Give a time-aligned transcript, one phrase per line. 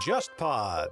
[0.00, 0.88] JustPod。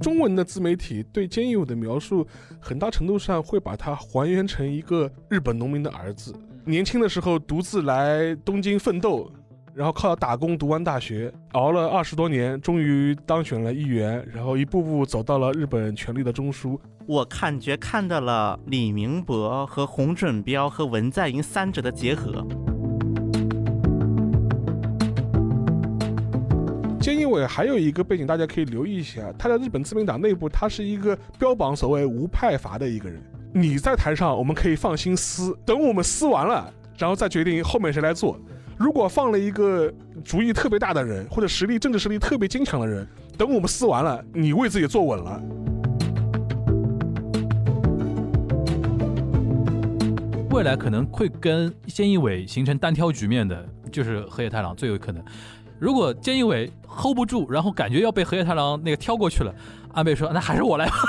[0.00, 2.26] 中文的自媒体对菅义伟的描述，
[2.58, 6.34] 很大程度上会把他还原成一个日本农民的儿子。
[6.64, 9.30] 年轻的时候独自来东京奋斗，
[9.78, 16.76] 然后靠打工读完大学，熬了二十多年，终于当选了议员，然后一步步走到了日本权力的中枢。
[17.06, 22.44] 我感觉看到了李明博和洪准标和文在寅三者的结合。
[27.00, 33.22] 菅义伟还有一个背景，大家可以留意一下，他在日本自民党内部，他是一个标榜所谓无派阀的一个人。
[33.54, 38.36] 你在台上，我们可以放心撕，等我们撕完了，然后再决定后面谁来做。
[38.78, 39.92] 如果放了一个
[40.24, 43.04] 主意特别大的人，或者实力政治实力特别坚强的人，
[43.36, 45.42] 等我们撕完了，你位置也坐稳了。
[50.50, 55.20] 未来可能会跟菅义伟形成单挑局面的，就是河野太郎最有可能。
[55.80, 59.52] 如果菅义伟 hold 不住，然后感觉要被河野太郎那个挑过去了，
[59.92, 60.94] 安倍说：“那还是我来吧。”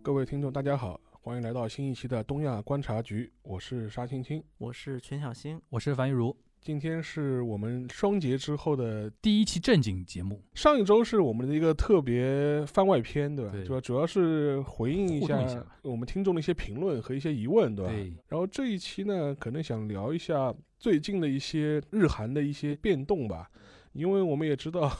[0.04, 6.36] 各位听众，大家好，欢迎来到新一期的东亚观察局，我是沙青青，我是全小新，我是樊玉茹。
[6.60, 10.40] 今天是我们双节之后的第一期正经节目。
[10.54, 13.50] 上一周是我们的一个特别番外篇，对吧？
[13.50, 17.90] 对主要主要是回应一下我们听众的一些评论和一些疑问，对吧？
[17.90, 23.50] 对然后这一期呢，可能想聊一下最近的一些日韩的一些变动吧。
[23.96, 24.90] 因为我们也知道，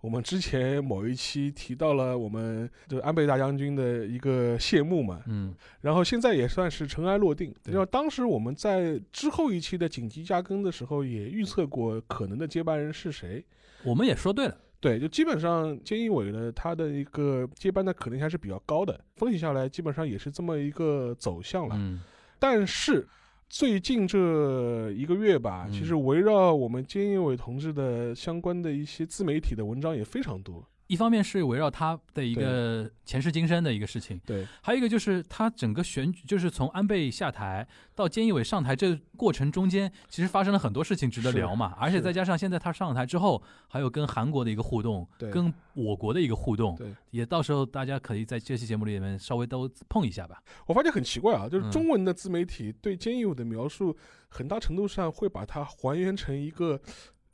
[0.00, 7.54] 我们之前某一期提到了我们这安倍大将军的一个谢幕嘛，嗯，然后现在也算是尘埃落定。
[7.62, 13.44] 对然后当时我们在之后一期的紧急加更的时候，也预测过可能的接班人是谁。
[13.84, 14.56] 我们也说对了。
[14.78, 19.00] 对，就基本上菅义伟呢，他的一个接班的可能性还是比较高的。
[19.16, 21.74] 分析下来，基本上也是这么一个走向了。
[21.78, 22.00] 嗯，
[22.38, 23.08] 但是
[23.48, 30.66] 最近这一个月吧，嗯其实围绕我们菅义伟同志的相关的一些自媒体的文章也非常多。
[30.88, 41.74] 一方面是围绕他的一个前世今生的一个事情，对，还有一个就是他整个选举，就是从安倍下台到菅义伟上台这个过程中间，其实发生了很多事情值得聊嘛。
[41.78, 50.40] 而且再加上现在他上台之后，还有跟韩国的一个互动，对跟我国的一个互动，对也到时候大家可以在这期节目里面稍微都碰一下吧。
[50.66, 53.96] 我发现很奇怪啊，就是嗯中文的自媒体对菅义伟的描述，
[54.28, 56.80] 很大程度上会把它还原成一个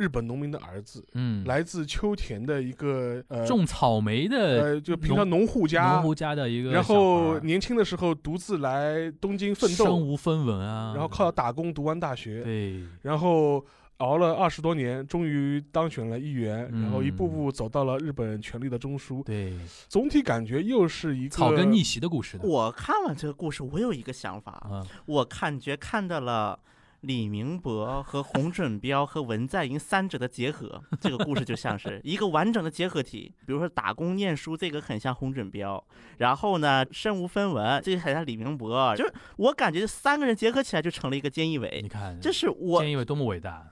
[0.03, 12.83] 日本农民的儿子，嗯，来自秋田的一个呃种草莓的呃，就平常农户家，农户家的一个然，后年轻的时候独自来东京奋斗身，无分文啊，然后靠打工读完大学，对。
[13.03, 13.65] 然后
[13.99, 16.83] 熬了二十多年，终于当选了议员，嗯。
[16.83, 19.23] 然后一步步走到了日本权力的中枢。
[19.23, 19.53] 对。
[19.89, 26.59] 总体感觉又是一个草根逆袭的故事的我看了这个故事，我有一个想法，啊，我感觉看到了
[27.03, 33.35] 李明博和洪准标和文在寅三者的结合，这个故事就像是一个完整的结合体。
[33.45, 35.85] 比如说打工念书，这个很像洪准标，
[36.19, 41.89] 然后呢身无分文，这个很像李明博，就是我感觉这三个人结合起来就成了一个菅义伟你。
[41.89, 43.67] 看这是我菅义伟多么伟大，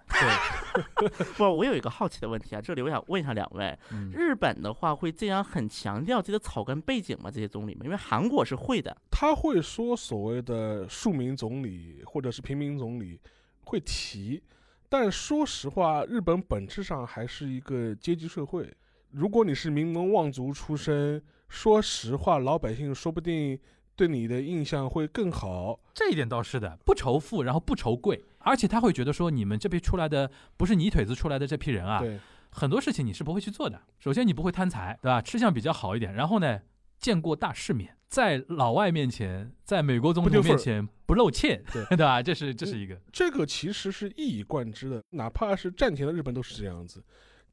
[0.97, 1.09] 对
[1.39, 7.31] 不，我有一个好奇的问题啊，这里我想问一下两位，嗯，日本的话会这样很强调这个草根背景吗？
[7.31, 13.20] 这些总理们，因为韩国是会的，他会说所谓的庶民总理或者是平民总理
[13.65, 14.43] 会提，
[14.89, 18.73] 但说实话，日本本质上还是一个阶级社会。
[19.11, 23.59] 如果你是名门望族出身，说实话，老百姓说不定
[23.97, 25.81] 对你的印象会更好。
[25.93, 32.19] 这一点倒是的，不仇富，然后不仇贵，而且他会觉得说你们这批出来的不是泥腿子出来的这批人啊，对，
[32.51, 33.83] 很多事情你是不会去做的。
[33.99, 35.21] 首先你不会贪财，对吧？
[35.21, 36.61] 吃相比较好一点，然后呢，
[36.99, 42.21] 见过大世面，在老外面前，在美国总统面前不露怯，对 对吧？
[42.21, 47.03] 这是这是一个，这个其实是一以贯之的，哪怕是战前的日本都是这样子。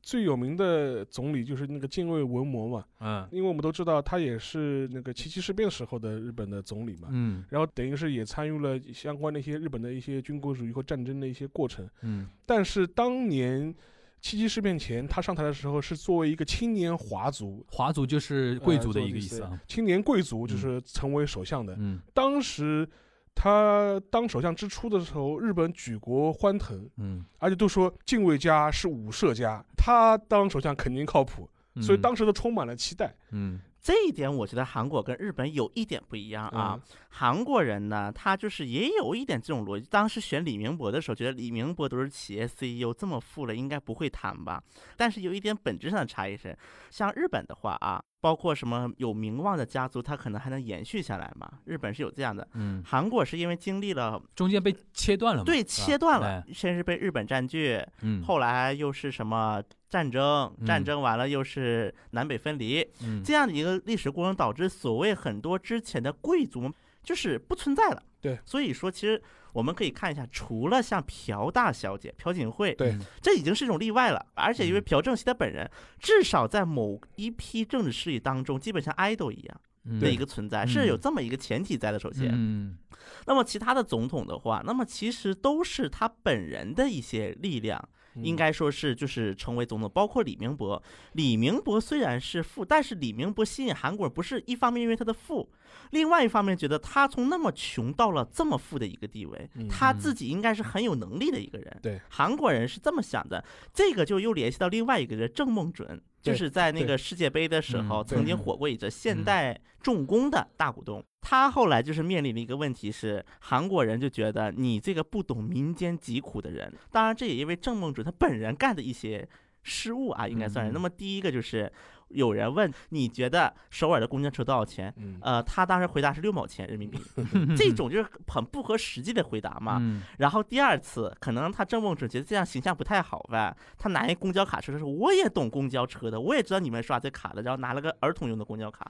[0.01, 11.87] 最有名的总理就是那个近卫文磨嘛，嗯因为我们都知道他也是那个七七事变时候的日本的总理嘛，嗯然后等于是也参与了相关的一些日本的一些军国主义和战争的一些过程。
[12.01, 13.73] 嗯但是当年
[14.19, 21.75] 七七事变前，他上台的时候是作为一个青年华族，华族就是贵族的呃一个意思啊，青年贵族就是成为首相的。
[21.79, 22.87] 嗯当时
[23.35, 33.15] 他当首相之初的时候，日本举国欢腾，嗯，而且都说近卫家是武社家，他当首相肯定靠谱，嗯所以当时都充满了期待。
[33.31, 36.73] 嗯这一点我觉得韩国跟日本有一点不一样啊。
[36.73, 36.81] 嗯
[37.19, 39.87] 韩国人呢，他就是也有一点这种逻辑。
[39.89, 44.61] 当时选李明博的时候，觉得李明博都是企业 CEO，这么富了，应该不会谈吧？
[44.95, 46.55] 但是有一点本质上的差异是，
[46.91, 51.49] 像日本的话啊，包括什么有名望的家族，他可能还能延续下来嘛。
[51.65, 55.45] 日本是有这样的，嗯，韩国是因为经历了中间被切断了嘛？
[55.45, 59.59] 对切断了哎，先是被日本占据，嗯，后来又是什么
[59.89, 66.71] 战争，战嗯争完了又是南北分离，嗯这样的一个历史过程，导致所谓很多之前的贵族
[67.07, 68.03] 就是不存在了。
[68.19, 69.21] 对，所以说其实
[69.53, 74.25] 我们可以看一下，除了像朴大小姐、朴槿惠，对嗯这已经是一种例外了。
[74.33, 81.97] 而且因为嗯朴正熙他本人，至少在某一批政治势力当中，基本像 idol 一样嗯的一个存在，是有嗯这么一个前提在的。
[81.97, 82.77] 首先，嗯
[83.25, 87.87] 那么其他的总统的话，那么其实都是他本人的一些力量。
[88.17, 90.81] 嗯应该说是就是成为总统，包括李明博。
[91.13, 95.49] 李明博虽然是富，但是李明博吸引韩国人不是一方面因为他的富，
[95.91, 101.79] 另外一方面觉得他从那么穷到了这么富的一个地位嗯，他自己应该是很有能力的一个人。
[101.81, 103.43] 对，韩国人是这么想的。
[103.73, 111.01] 这个就又联系到另外一个人郑梦准，就是在那个世界杯的时候嗯曾经火过一阵现嗯代重工的大股东。
[111.21, 119.25] 他后来就是面临了一个问题是，韩国人就觉得你这个不懂民间疾苦的人，当然这也因为郑梦准他本人干的一些
[119.63, 120.71] 失误啊，应该算是。
[120.71, 121.71] 嗯那么第一个就是
[122.09, 124.93] 有人问你觉得首尔的公交车多少钱？
[124.97, 126.99] 嗯呃，他当时回答是六毛钱人民币，
[127.57, 129.77] 这种就是很不合实际的回答嘛。
[129.81, 138.89] 嗯然后第二次，可能他郑梦准觉得这样形象不太好吧，他拿一公交卡车说，我也懂公交车的，我也知道你们刷这卡的，然后拿了个儿童用的公交卡。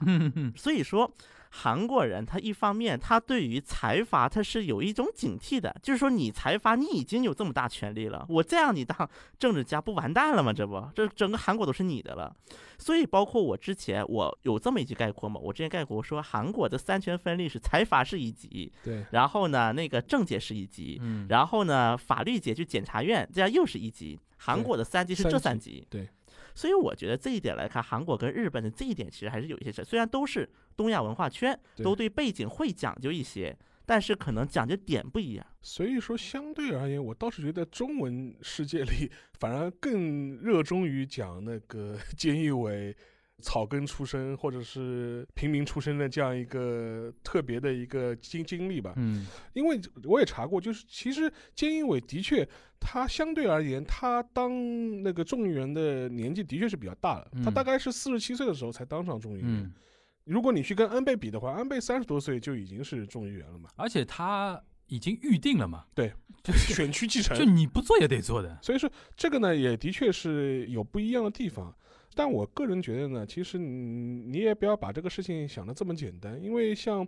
[0.56, 1.10] 所以说，
[1.50, 9.08] 韩国人他一方面他对于财阀他是有一种警惕的，就是说你财阀你已经有这么大权力了，我再让你当
[9.38, 10.52] 政治家不完蛋了吗？
[10.52, 12.34] 这不，这整个韩国都是你的了。
[12.78, 24.18] 所以包括我之前我有这么一句概括嘛，我之前概括说韩国的三权分立是财阀是一级，对然后呢那个政界是一级，嗯，然后呢，法律界就检察院，这样又是一级。
[24.36, 26.08] 韩国的三级是这三级，对。
[26.58, 29.84] 所以我觉得这一点来看，韩国跟日本的这一点其实还是有一些事。
[29.84, 33.56] 虽然都是东亚文化圈，都对背景会讲究一些，
[33.86, 35.46] 但是可能讲究点不一样。
[35.62, 39.08] 所以说，相对而言，我倒是觉得中文世界里
[39.38, 42.96] 反而更热衷于讲那个 菅义伟
[43.40, 48.94] 草根出身或者是平民出身的这样一个特别的一个经经历吧。
[48.96, 52.48] 嗯因为我也查过，就是其实菅义伟的确，
[52.80, 59.44] 他相对而言，他当那个众议员的年纪的确是比较大了，他嗯大概是四十七岁的时候才当上众议员。
[59.46, 59.72] 嗯，
[60.24, 66.12] 如果你去跟安倍比的话，安倍三十多岁就已经是众议员了嘛，而且他已经预定了嘛，对，
[66.42, 67.44] 就是选区继承就。
[67.44, 71.72] 你不做也得做的，所以说这个呢，也的确是有不一样的地方。
[72.18, 77.06] 但我个人觉得呢，其实你你也不要把这个事情想的这么简单，因为像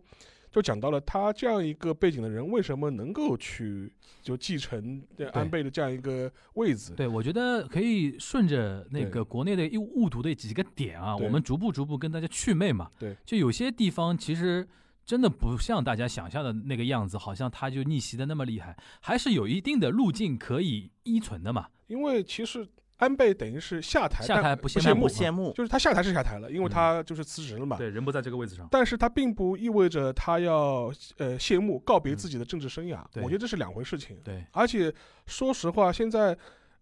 [0.53, 3.93] 就讲到了他这样一个背景的人，为什么能够去
[4.23, 5.03] 就继承
[5.33, 6.95] 安倍的这样一个位置？
[6.95, 12.89] 对，我觉得可以顺着那个国内的误误读的几个点啊，我们逐步逐步跟大家祛魅嘛。
[12.97, 14.65] 对，就有些地方其实
[15.05, 21.67] 真的不像大家想象的那个样子，好像他就逆袭的那么厉害，还是有一定的路径可以依存的嘛。
[21.89, 22.65] 因为其实
[23.01, 24.69] 安倍等于是下台，下但台不
[25.09, 27.77] 谢幕就是他下台是下台了，因为嗯他就是辞职了嘛。
[27.77, 28.69] 对，人不在这个位置上。
[28.71, 34.19] 但是他并不意味着他要呃谢幕告别自己的政治生涯，我觉得这是两回事情。
[34.23, 34.93] 对，而且
[35.27, 36.37] 说实话，现在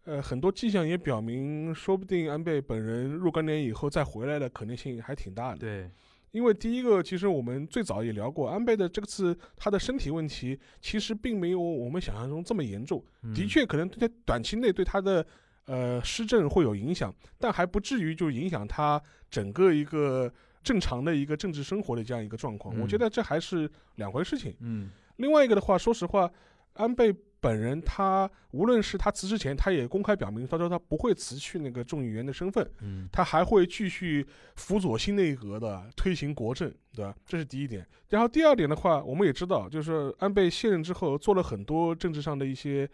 [0.05, 5.59] 呃很多迹象也表明，说不定安倍本人若干年以后再回来的可能性还挺大的。
[5.59, 5.91] 对，
[6.33, 12.99] 因为第一个，其实我们最早也聊过，安倍的这次他的身体问题，其实并没有我们想象中这么严重。
[12.99, 15.25] 的嗯，确，可能在短期内对他的
[15.69, 20.33] 呃施政会有影响，但还不至于就影响他整个一个
[20.65, 22.77] 正常的一个政治生活的这样一个状况。
[22.81, 24.57] 我觉嗯得这还是两回事情。
[24.61, 26.31] 嗯另外一个的话，说实话，
[26.73, 37.15] 安倍本人他无论是他辞职前，他也公开表明，他说他不会辞去那个众议员的身份，嗯他还会继续辅佐新内阁的推行国政，对吧？
[37.27, 37.87] 这是第一点。
[38.09, 42.89] 然后第二点的话，我们也知道，就是安倍卸任之后做了很多政治上的一些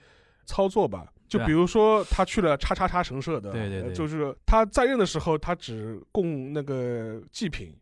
[0.44, 1.06] 操作吧。
[1.38, 3.88] 就比如说，他去了叉叉叉神社的，对对对。
[3.88, 7.74] 呃就是他在任的时候，他只供那个祭品，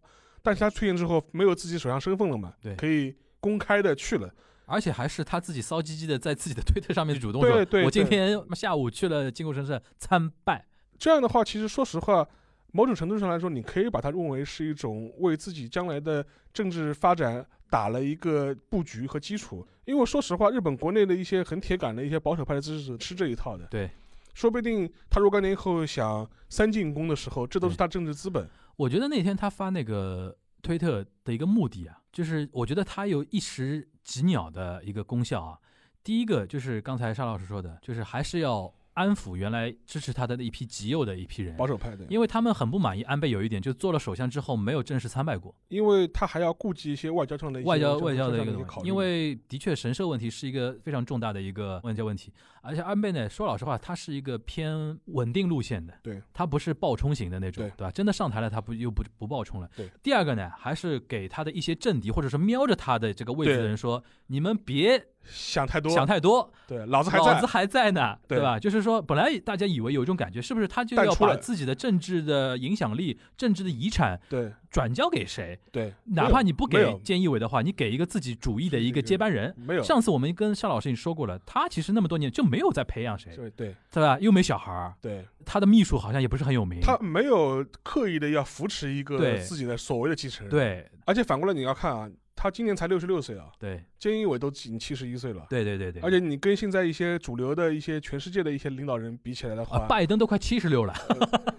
[0.42, 4.32] 但是他退任之后没有自己手上身份了嘛，对可以公开的去了，
[4.66, 10.64] 而且还是他自己骚唧唧的在自己的推特上面主动对说，对我今天下午去了靖国神社参拜。
[10.98, 12.26] 这样的话，其实说实话，
[12.72, 19.66] 某种程度上来说，你可以把它认为是一种为自己将来的政治发展打了一个布局和基础。
[19.86, 23.90] 因为说实话，日本国内的一些很铁杆的一些保守派的支持者吃这一套的，对，
[24.34, 28.46] 说不定他若干年后想三进攻的时候，这都是他政治资本。
[28.76, 35.58] 我觉得那天他发那个推特的一个目的啊，就是我觉得他有一石几鸟的一个功效啊。
[36.04, 57.72] 第一个就是刚才沙老师说的，就是还是要安抚原来支持他的那一批极右的一批人，保守派的，因为他们很不满意安倍有一点，就做了首相之后没有正式参拜过，因为他还要顾及一些外交上的一些外交外交的一个东西，因为的确神社问题是一个非常重大的一个外交问题，而且安倍呢，说老实话，他是一个偏稳定路线的，对，他不是暴冲型的那种，对。
[57.76, 57.90] 对吧？
[57.90, 59.68] 真的上台了，他不又不不暴冲了。
[59.76, 59.90] 对。
[60.02, 67.24] 第二个呢，还是给他的一些政敌或者是瞄着他的这个位置的人说，你们别想太多，想太多，对，老子还在。
[67.24, 68.40] 老子，还在呢，对。
[68.40, 68.58] 吧？
[68.58, 74.52] 就是说，本来大家以为有一种感觉，是不是他就要把自己的政治的影响力、政治的遗产对。
[74.70, 75.60] 转交给谁？
[75.70, 79.54] 对，哪怕你不给菅义伟的话，你给一个自己主义的一个接班人。
[79.58, 83.76] 没有，上次我们跟邵老师已经说过了，他其实那么多年就没有在培养谁，对对。
[83.90, 84.18] 对吧？
[84.18, 86.80] 又没小孩儿，对，他的秘书好像也不是很有名。
[86.80, 89.38] 他没有刻意的要扶持一个对。
[89.40, 90.90] 自己的所谓的继承人，，对。
[91.04, 93.84] 而且反过来你要看啊，他今年才六十六岁啊，对。
[94.00, 95.46] 菅义伟都已经七十一岁了。
[95.48, 100.94] 对对对对，而且你跟现在一些主流的一些全世界的一些领导人比起来的话，啊，拜登都快七十六了，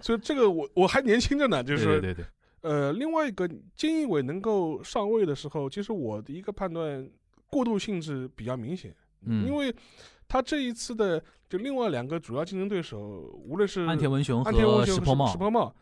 [0.00, 2.24] 所以这个我我还年轻着呢， 就是对对对。
[2.24, 2.24] 对，
[2.70, 7.08] 呃，另外一个菅义伟能够上位的时候，其实我的一个判断
[7.48, 8.94] 过渡性质比较明显，
[9.26, 9.74] 嗯，因为
[10.26, 12.98] 他这一次的就另外两个主要竞争对手，
[13.44, 15.26] 无论是安田文雄安田文雄和石破茂。
[15.28, 15.74] 石，破茂，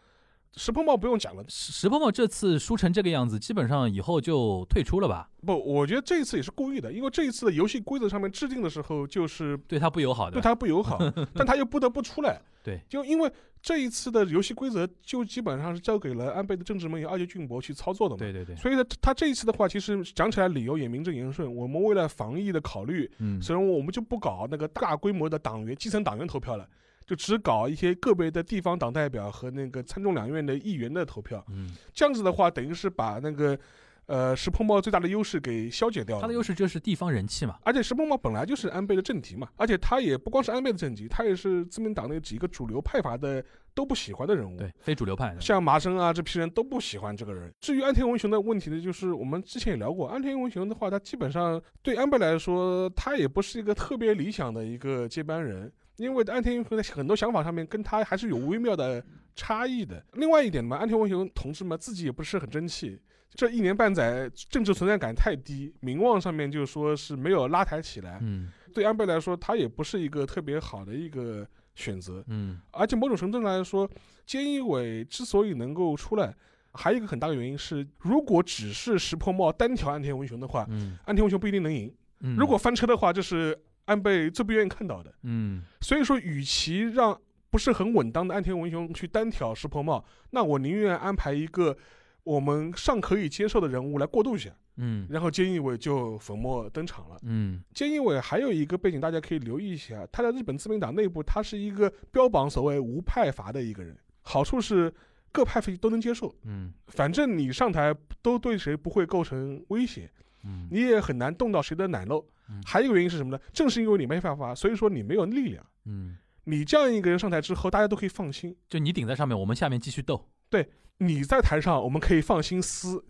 [0.57, 5.29] 石破茂不用讲了，石石破茂这次输成这个样子，基本上以后就退出了吧？
[5.47, 10.99] 不，我觉得这一次也是故意的，因为这一次的游戏规则上面制定的时候就是对他不友好的，对他不友好，
[11.35, 12.41] 但他又不得不出来。
[12.63, 18.19] 对，就因为这一次的游戏规则就基本上是交给了安倍的政治盟友二阶俊博去操作的嘛。
[18.19, 21.53] 对对对，所以呢，他这一次的话，其实讲起来理由也名正言顺。
[21.53, 26.69] 我们为了防疫的考虑，嗯，所以我们就不搞那个大规模的党员基层党员投票了，
[27.07, 31.45] 就只搞一些个别的地方党代表和那个参众两院的议员的投票。
[31.51, 33.59] 嗯，这样子的话，等于是把那个
[34.07, 36.23] 呃石破茂最大的优势给消解掉了。
[36.23, 43.45] 他的优势就是地方人气嘛，而且石破茂本来就是安倍的政敌嘛，而且他也不光是安倍的政敌，他也是自民党内几个主流派阀的
[43.75, 44.57] 都不喜欢的人物。
[44.59, 47.53] 对，非主流派的，像麻生啊这批人都不喜欢这个人。
[47.61, 59.05] 至于安田文雄的问题呢，就是我们之前也聊过，安田文雄的话，他基本上对安倍来说，他也不是一个特别理想的一个接班人，因为安田文雄在很多想法上面跟他还是有微妙的
[59.35, 60.05] 差异的。
[60.15, 63.01] 另外一点嘛，安田文雄同志嘛自己也不是很争气。
[63.35, 68.19] 这一年半载，政治存在感太低，名望上面就说是没有拉抬起来。
[68.21, 72.25] 嗯对安倍来说，他也不是一个特别好的一个选择。
[72.27, 73.89] 嗯而且某种程度来说，
[74.27, 76.35] 菅义伟之所以能够出来，
[76.73, 81.95] 还有一个很大的原因是，如果只是石破茂单挑安田文雄的话，嗯安田文雄不一定能赢。
[82.21, 85.13] 嗯，如果翻车的话，就是安倍最不愿意看到的。
[85.23, 85.63] 嗯。
[85.81, 87.21] 所以说，与其让
[87.51, 91.77] 不是很稳当的安田文雄去单挑石破茂，那我宁愿安排一个
[92.25, 95.07] 我们尚可以接受的人物来过渡一下，嗯。
[95.11, 97.19] 然后菅义伟就粉墨登场了。
[97.23, 97.63] 嗯。
[97.75, 103.97] 菅义伟还有一个背景，大家可以留意一下，他在日本自民党内部，他是一个标榜所谓无派阀的一个人。
[104.23, 104.93] 好处是
[105.33, 106.73] 各派系都能接受，嗯。
[106.87, 110.09] 反正你上台都对谁不会构成威胁，
[110.45, 110.69] 嗯。
[110.71, 112.61] 你也很难动到谁的奶酪嗯。
[112.65, 113.39] 还有一个原因是什么呢？
[113.53, 115.65] 正是因为你没办法，所以说你没有力量。
[115.87, 118.57] 嗯，你这样一个人上台之后，大家都可以放心。
[118.69, 120.69] 就你顶在上面，我们下面继续斗，对
[120.99, 123.05] 你在台上，我们可以放心撕，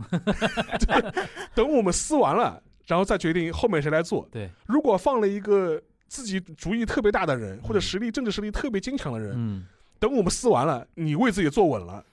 [1.55, 4.27] 等我们撕完了，然后再决定后面谁来做。
[4.31, 9.67] 对，如果放了一个自己主意特别大的人，或者嗯实力政治实力特别坚强的人，嗯
[9.99, 12.05] 等我们撕完了，你位置也坐稳了，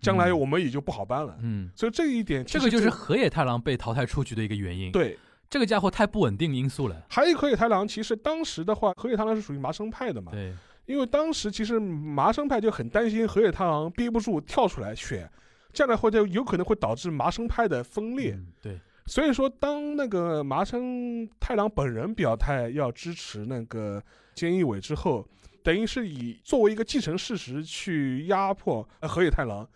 [0.00, 1.38] 将来嗯我们也就不好办了。
[1.40, 5.16] 嗯，所以这一点这个就是河野太郎被淘汰出局的一个原因。，对。
[5.50, 7.06] 这个家伙太不稳定因素了。
[7.08, 10.54] 还有河野太郎，其实当时的话，河野太郎是属于麻生派的嘛，对，
[10.86, 15.30] 因为当时其实麻生派就很担心河野太郎憋不住跳出来选，
[15.72, 18.32] 这样的话就有可能会导致麻生派的分裂。
[18.32, 24.02] 嗯对，所以说，当那个麻生太郎本人表态要支持那个
[24.34, 25.26] 菅义伟之后，
[25.62, 29.66] 等于是以作为一个既成事实去压迫呃河野太郎。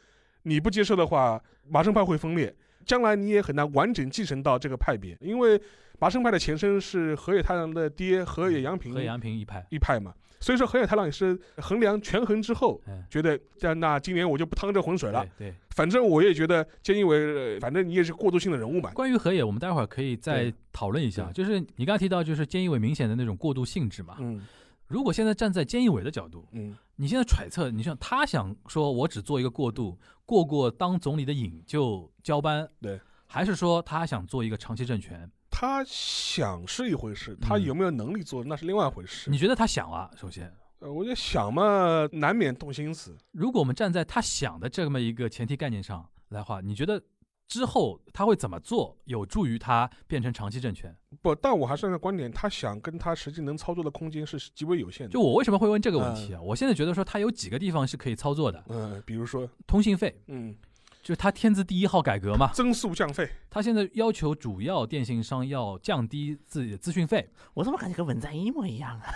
[0.42, 5.60] 你不接受的话，麻生派会分裂，将来你也很难完整继承到这个派别，因为
[5.98, 9.64] 麻生派的前身是河野太郎的爹河野洋平河野洋平一派。
[9.70, 10.14] 一派嘛。
[10.40, 15.24] 所以说，河野太郎也是衡量权衡之后，嗯，觉得那那今年我就不趟这浑水了。
[15.38, 15.54] 对对。
[15.70, 17.16] 反正我也觉得菅义伟，
[17.54, 18.90] 呃反正你也是过渡性的人物嘛。
[18.90, 21.30] 关于河野，我们待会儿可以再讨论一下。
[21.32, 24.16] 就是你刚才提到，就是菅义伟明显的那种过渡性质嘛。
[24.18, 24.44] 嗯
[24.88, 35.30] 如果现在站在菅义伟的角度，嗯，你现在揣测，你像他想说，我只做一个过渡，过过当总理的瘾就交班，对，还是说他想做一个长期政权？
[35.50, 39.30] 他想是一回事，他嗯有没有能力做那是另外一回事。
[39.30, 40.10] 你觉得他想啊？
[40.16, 43.16] 首先，呃，我就想嘛，难免动心思。
[43.32, 47.00] 如果我们站在他想的这么一个前提概念上来的话，你觉得
[47.46, 50.96] 之后他会怎么做，有助于他变成长期政权。
[51.20, 55.12] 不，但我还是那个观点，他想跟他实际能操作的空间是极为有限的。
[55.12, 56.40] 就我为什么会问这个问题啊？
[56.40, 60.56] 我现在觉得说他有几个地方是可以操作的，嗯，比如说，通信费，嗯，
[61.02, 69.06] 就是他天字第一号改革嘛，增速降费，他现在要求主要电信商要降低自己的资讯费，我怎么感觉跟文在寅一模一样啊？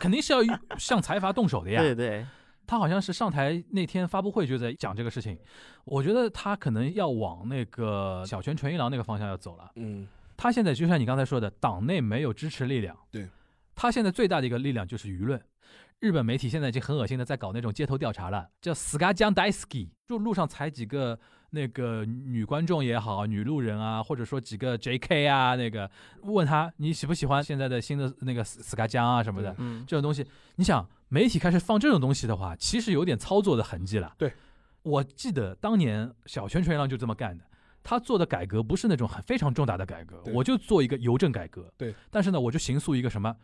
[0.00, 0.40] 肯定是要
[0.76, 1.80] 向财阀动手的呀。
[1.82, 2.26] 对对，
[2.66, 5.38] 他好像是上台那天发布会就在讲这个事情，
[5.84, 9.70] 我觉得他可能要往那个小泉纯一郎那个方向要走了。
[9.76, 12.96] 嗯，他现在就像你刚才说的，党内没有支持力量。
[13.10, 13.28] 对，
[13.76, 15.40] 他现在最大的一个力量就是舆论。
[16.00, 21.18] 日本媒体现在已经很恶心的在搞那种街头调查了，叫 “ska 江 daisuki”，就路上踩几个
[21.50, 25.90] 那个女观众也好，女路人啊，或者说几个 JK 啊，那个
[26.22, 30.24] 问他你喜不喜欢现在的新的那个 ska 江啊什么的，嗯，这种东西，
[30.56, 34.14] 你想媒体开始放这种东西的话，其实有点操作的痕迹了。
[34.16, 34.32] 对，
[34.82, 37.44] 我记得当年小泉纯一郎就这么干的。
[37.82, 41.72] 他做的改革不是那种很非常重大的改革，我就做一个邮政改革。
[41.78, 43.34] 对，但是呢，我就形塑一个什么，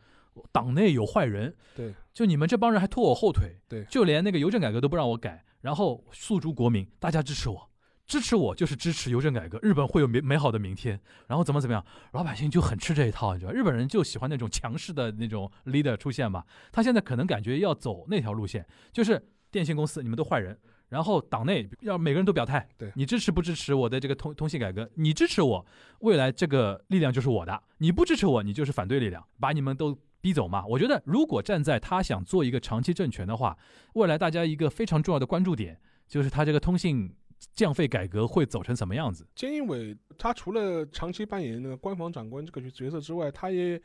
[0.53, 7.71] 党内有坏人，对，就你们这帮人还拖我后腿，对就连那个邮政改革都不让我改，然后诉诸国民，大家支持我，
[8.07, 20.59] 支持我就是支持邮政改革，日本会有美美好的明天，然后怎么怎么样，老百姓就很吃这一套，你知道，日本人就喜欢那种强势的那种 leader 出现嘛，他现在可能感觉要走那条路线，就是电信公司你们都坏人。
[20.91, 24.89] 然后党内要每个人都表态，对你支持不支持我的这个通通信改革？
[24.95, 25.67] 你支持我，
[26.01, 30.65] 未来这个力量就是我的；你不支持我，你就是反对力量，把你们都逼走嘛。
[30.67, 33.55] 我觉得，如果站在他想做一个长期政权的话，
[33.93, 35.79] 未来大家一个非常重要的关注点
[36.09, 37.15] 就是他这个通信
[37.55, 39.27] 降费改革会走成什么样子。
[39.37, 43.79] 菅义伟他除了长期扮演那个官方长官这个角色之外，他也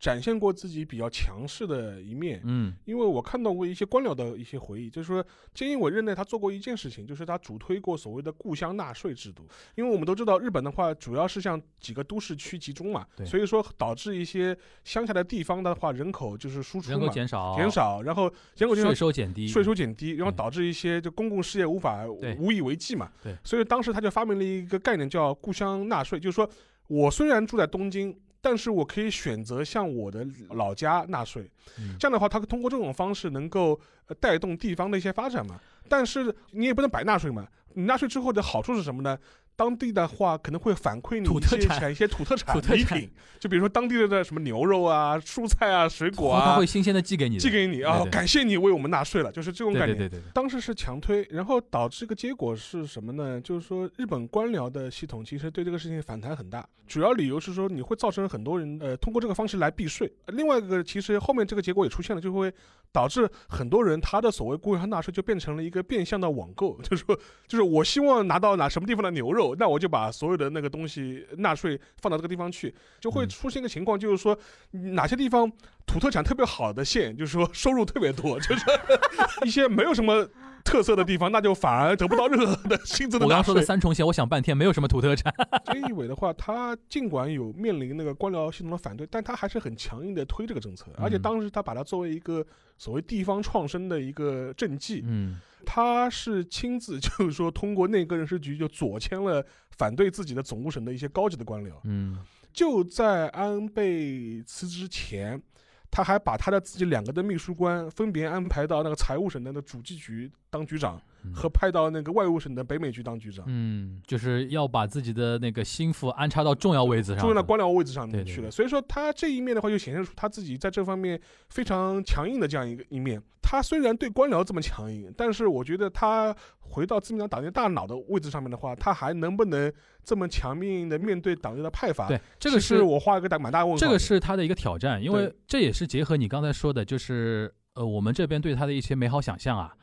[0.00, 2.40] 展现过自己比较强势的一面。
[2.44, 5.22] 嗯因为我看到过一些官僚的一些回忆，就是说
[5.54, 9.46] 菅义伟任内他做过一件事情，就是他主推过所谓的故乡纳税制度。
[9.74, 22.06] 因为我们都知道日本的话，主要是向几个都市区集中嘛，所以说导致一些乡下的地方的话，人口就是输出人口嘛，减少，减，少，然后人口减少税收减低，税收减低，然后导致一些就公共事业无法
[22.38, 23.12] 无以为继嘛。
[23.22, 26.48] 对所以当时他就发明了一个概念叫故乡纳税，就是说
[26.86, 28.18] 我虽然住在东京。
[28.40, 35.60] 但是我可以选择向我的老家纳税，嗯这样的话，他通过这种方式能够呃带动地方的一些发展嘛。
[35.88, 39.18] 但是你也不能白纳税嘛，你纳税之后的好处是什么呢？
[39.60, 41.78] 当地的话可能会反馈你一些土特产。
[41.78, 49.98] 产一些土特产礼品，就比如说当地的什么牛肉啊、蔬菜啊、水果啊他会，新鲜的寄给你，寄给你啊，感谢你为我们纳税了，就是这种对概念。
[49.98, 53.38] 对对对对，当时是强推，然后导致一个结果是什么呢？
[53.42, 60.10] 就是说日本官僚的系统其实对这个事情反弹很大，主要理由是说你会造成很多人呃通过这个方式来避税。
[60.28, 62.50] 另外一个其实后面这个结果也出现了，就会
[62.92, 67.14] 导致很多人他的所谓故乡纳税就变成了一个变相的网购，就是说
[67.46, 73.28] 就是我希望拿到哪什么地方的牛肉，那我就把所有的那个东西纳税放到这个地方去，就会嗯。
[73.28, 74.38] 出现一个情况，就是说
[74.70, 75.50] 哪些地方
[75.86, 78.64] 土特产特别好的县，就是说收入特别多，就是
[79.46, 80.28] 一些没有什么
[80.70, 83.60] 特色的地方， 那就反而得不到任何的薪资的 我刚刚说的。
[83.62, 85.32] 三重县，我想半天没有什么土特产，
[85.66, 92.46] 菅义伟的话，他尽管有面临那个官僚系统的反对，但他还是很强硬的推这个政策，而且嗯当时他把它作为一个
[92.78, 99.44] 所谓地方创生的一个政绩，嗯他是亲自就是说通过内阁人事局就左迁了
[99.76, 101.72] 反对自己的总务省的一些高级的官僚。
[101.84, 102.18] 嗯
[102.52, 105.40] 就在安倍辞职前，
[105.88, 118.50] 他还把他的自己两个的秘书官分别安排到那个财务省的那主计局当局长，嗯和派到那个外务省的北美局当局长，嗯，就是要把自己的那个心腹安插到重要位置上，重要的官僚位置上面对对对去了。
[118.50, 123.22] 所以说他这一面的话，就显现出他自己在这方面非常强硬的这样一个一面。
[123.42, 129.72] 他虽然对官僚这么强硬，但是我觉得他回到自民党党内大脑的位置上面的话，他还能不能
[130.04, 132.06] 这么强硬的面对党内的派阀？
[132.06, 133.78] 对，这个是我画一个大蛮大问号。
[133.78, 139.74] 这个是他的一个挑战，因为这也是结合你刚才说的，就是呃，我们这边对他的一些美好想象啊，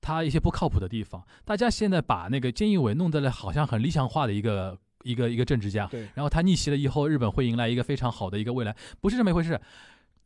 [0.00, 6.08] 他一些不靠谱的地方，大家现在把那个菅义伟弄得了好像很理想化的一个一个一个政治家，对。
[6.14, 9.60] 然后他逆袭了以后，日本会迎来一个非常好的一个未来，不是这么一回事。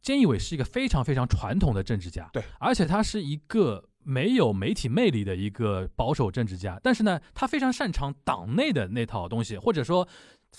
[0.02, 10.08] 菅义伟是一个非常非常传统的政治家，对，而且他是一个没有媒体魅力的一个保守政治家，但是呢，他非常擅长党内的那套东西，或者说。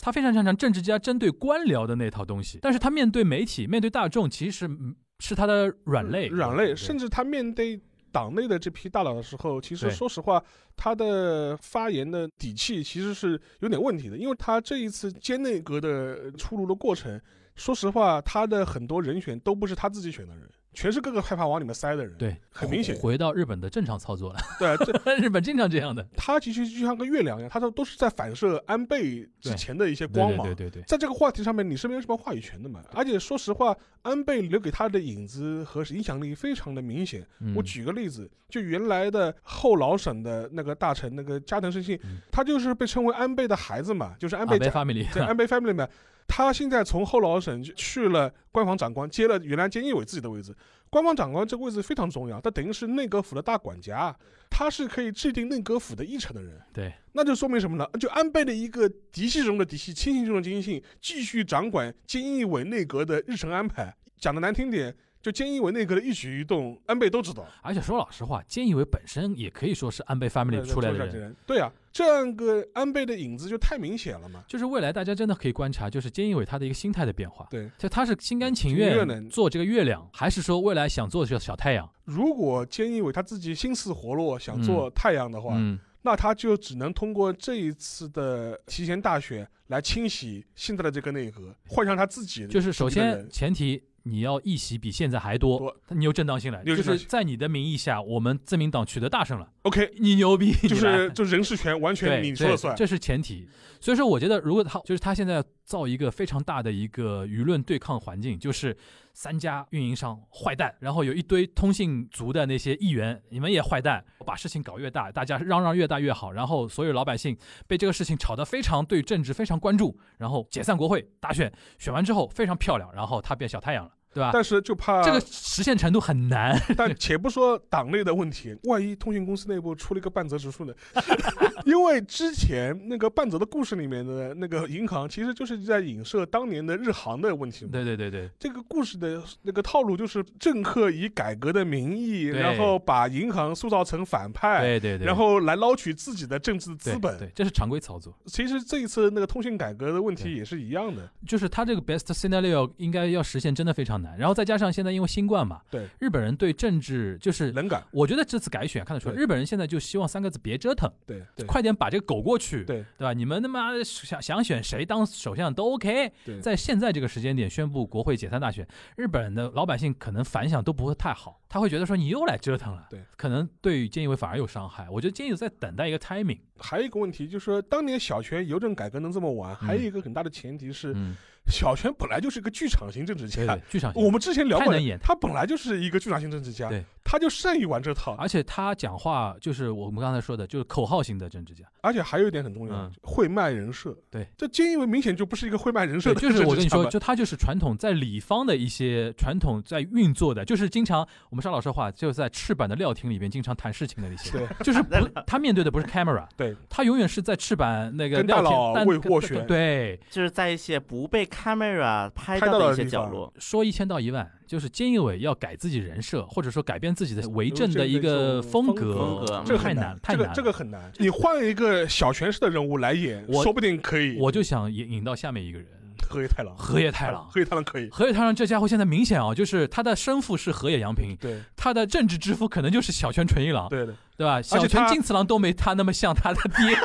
[0.01, 7.79] 他非常擅长政治家针对官僚的那套东西，但是他面对媒体、面对大众，其实嗯是他的软肋，软肋，甚至他面对
[8.13, 10.41] 党内的这批大佬的时候，其实说实话，
[10.77, 17.19] 他的发言的底气其实是有点问题的，因为他这一次兼内阁的出炉的过程，
[17.55, 20.47] 说实话，他的很多人选都不是他自己选的人。
[20.73, 22.15] 全是各个害怕往里面塞的人。
[22.17, 24.39] 对，很明显回到日本的正常操作了。
[24.59, 30.45] 对，这 日本经常这样的他其实就像个月亮一样，他都都是在反射安倍之前的一些光芒。
[30.47, 32.81] 对对对对，在这个话题上面，你是没有什么话语权的嘛。
[32.93, 37.25] 而且说实话，安倍留给他的影子和影响力非常的明显。
[37.39, 45.87] 嗯我举个例子，就原来的后老省的那个大臣那个加藤胜信，嗯他就是被称为安倍的孩子嘛，就是安倍安倍家 family 在安倍 family 里面，
[46.27, 50.55] 他现在从后老省去了官房长官，接了原来菅义伟自己的位置。
[50.89, 54.15] 官方长官这个位置非常重要，他等于是内阁府的大管家，
[54.47, 56.61] 他是可以制定内阁府的议程的人。
[56.71, 57.87] 对，那就说明什么呢？
[57.99, 63.91] 就安倍的一个嫡系中的嫡系，亲信中的亲信，继续掌管菅义伟内阁的日程安排。
[64.19, 67.47] 讲的难听点，就菅义伟内阁的一举一动，安倍都知道。
[67.61, 71.17] 而且说老实话，菅义伟本身也可以说是安倍 family 出来的人。
[71.17, 74.43] 人，对啊，这样个安倍的影子就太明显了嘛。
[74.49, 77.47] 就是未来大家真的可以观察，就是菅义伟他的一个心态的变化。
[77.49, 81.89] 对，就他是心甘情情愿做这个月亮，还是说未来想做这个小太阳？
[82.03, 102.75] 如果菅义伟他自己心思活络，想做太阳的话，嗯，那他就只能通过这一次的提前大选来清洗现在的这个内阁，换上他自己就是首先前提你要议席比现在还多，你有正当性来，就是在你的名义下，我们自民党取得大胜了，OK，你牛逼，就是就人事权完全对你说了算。
[102.75, 103.47] 对这是前提。
[103.79, 108.75] 所以说，我觉得如果他就是他现在造一个非常大的一个舆论对抗环境，就是
[109.13, 123.91] 三家运营商坏蛋，然后有一堆通信族的那些议员，你们也坏蛋，把事情搞越大，大家嚷嚷越大越好，然后所有老百姓被这个事情吵得非常对政治非常关注，然后解散国会大选，选完之后非常漂亮，然后他变小太阳了。
[124.13, 124.29] 对吧？
[124.33, 126.59] 但是就怕这个实现程度很难。
[126.77, 130.73] 但且不说党内的问题，万一通讯公司内部出了一个半泽直树呢？
[131.65, 137.71] 因为之前那个半泽的故事里面的那个银行，其实就是在影射当年的日航的问题嘛。
[137.71, 147.17] 对对对对，这个故事的那个套路就是政客以改革的名义，然后把银行塑造成反派，对对对，然后来捞取自己的政治资本。
[147.17, 148.13] 对，这是常规操作。
[148.25, 151.09] 其实这一次那个通讯改革的问题也是一样的。
[151.25, 163.13] 就是他这个 best scenario 应该要实现真的非常难，然后再加上现在因为新冠嘛，对，日本人对政治就是，冷感，我觉得这次改选看得出来，对日本人现在就希望三个字别折腾，对对快点把这个狗过去，对对吧？
[163.13, 174.89] 你们他妈的想想选谁当首相都 OK，对，在现在这个时间点宣布国会解散大选，日本的老百姓可能反响都不会太好，他会觉得说你又来折腾了，对，可能对于菅义伟反而有伤害。
[174.89, 181.15] 我觉得菅义伟在等待一个 timing，还有一个问题就是说，当年小泉邮政改革能这么晚，还有一个很大的前提是，嗯，
[181.47, 188.15] 小泉本来就是一个剧场型政治家对对。，剧场我们之前聊过他本来就是一个剧场型政治家，对，他就善于玩这套。
[188.17, 191.63] 而且他讲话就是我们刚才说的，就是口号型的政治家。
[191.81, 193.95] 而且还有一点很重要嗯，会卖人设。
[194.09, 204.95] 对，这菅义伟明显就不是一个会卖人设，的就是我跟你说，就他就是传统在里方的一些传统在运作的，就是经常我们说老实话，就在赤坂的料亭里边经常谈事情的那些，对，就是不
[205.27, 220.33] 他面对的不是 camera，对，他永远是在赤坂那个跟大料佬亭但跟为斡旋对，就是在一些不被 camera 拍拍到到的一些角落，说一千道一万，就是菅义伟要改自己人设，或者说改变自己的为政的一个个风格，风格这个太难，太这个难。
[220.35, 220.91] 这个很难。
[220.97, 224.17] 你换一个小泉式的人物来演，我说不定可以。
[224.19, 225.67] 我就想引引到下面一个人，
[226.07, 227.27] 河野太郎，河野太郎。
[227.29, 227.89] 河野太郎可以。
[227.89, 234.41] 河野太郎这家伙现在明显啊，就是他的生父是河野洋平，对他的政治之父可能就是小泉纯一郎，对的，对吧？
[234.41, 236.77] 小泉进次郎都没他那么像他的爹。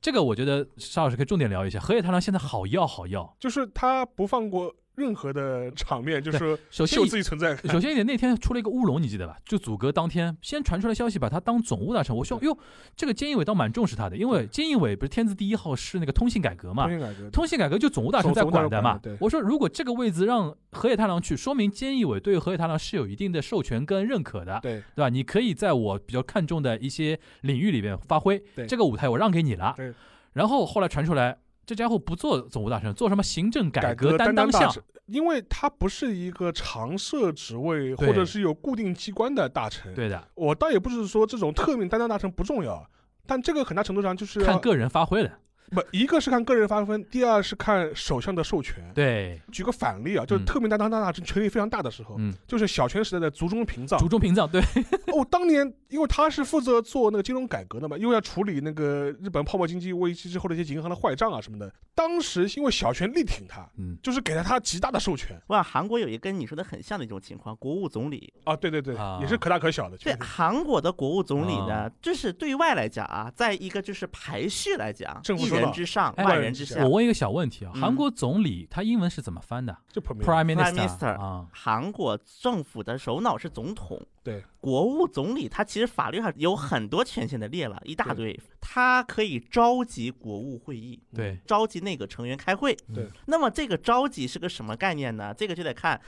[0.00, 1.78] 这个我觉得沙老师可以重点聊一下。
[1.78, 7.72] 河野太郎现在好要好要，就是他不放过任何的场面，就是说首先秀自己存在感。
[7.72, 9.36] 首先一点，那天出了一个乌龙，你记得吧？
[9.46, 12.14] 就组阁当天，先传出来消息，把他当总务大臣。
[12.14, 12.56] 我说，哟，
[12.94, 19.00] 这个菅义伟倒蛮重视他的，因为菅义伟不是天字第一号是那个通信改革嘛通，信改革，通信改革就总务大臣在管的嘛。
[19.20, 25.08] 我说，如果这个位置让河野太郎去，说明菅义伟对河野太郎是有一定的授权跟认可的，对对吧？
[25.08, 29.94] 你可以在我比较看重的一些领域里边发挥对，这个舞台我让给你了对。
[30.32, 31.36] 然后后来传出来，
[31.70, 39.94] 这家伙不做总务大臣，做什么行政改革担当大臣，因为他不是一个常设职位或者是有固定机关的大臣。
[39.94, 42.84] 对的，我倒也不是说这种特命担当大臣不重要，
[43.24, 45.30] 但这个很大程度上就是看个人发挥的。
[45.70, 48.90] 不，一个是看个人发分，第二是看首相的授权。
[48.94, 53.98] 对，举个反例啊，就是嗯特命担当大臣权力非常大的时候，嗯，就是小泉时代的竹中平藏。
[53.98, 54.60] 竹中平藏，对，
[55.14, 61.72] 哦，当年因为他是负责做那个金融改革的嘛，又要处理那个日本泡沫经济危机之后的一些银行的坏账啊什么的。
[61.94, 68.32] 当时因为小泉力挺他，嗯，就是给了他极大的授权我想韩国有一个跟你说的很像的一种情况，国务总理。
[68.44, 69.96] 啊，对对对，啊也是可大可小的。
[69.98, 76.90] 对韩国的国务总理呢啊，就是对外来讲啊，在一个就是排序来讲，政府一人之上，哎万人之下我。
[76.90, 92.76] 问一个小问题啊，嗯韩国总理他英文是怎么翻的就 Prime Minister Minister 啊，韩国政府的首脑是总统，对，国务总理他其实法律上有很多权限的列了一大堆，他可以召集国务会议，对，召集内阁成员开会。
[92.94, 95.32] 对那么这个召集是个什么概念呢？
[95.32, 96.00] 这个就得看。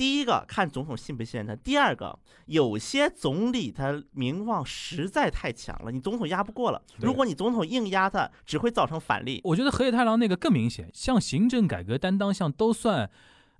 [0.00, 6.80] 第一个看总统信不信他，第二个有些总理他名望实在太强了，你总统压不过了。
[7.00, 9.42] 如果你总统硬压他，只会造成反例。
[9.44, 13.10] 我觉得河野太郎那个更明显，像行政改革担当项都算